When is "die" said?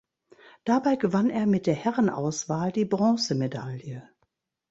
2.71-2.85